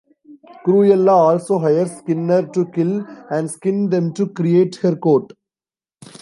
Cruella 0.65 1.11
also 1.11 1.59
hires 1.59 1.97
Skinner 1.99 2.47
to 2.47 2.65
kill 2.71 3.05
and 3.29 3.51
skin 3.51 3.87
them 3.91 4.15
to 4.15 4.29
create 4.29 4.77
her 4.77 4.95
coat. 4.95 5.31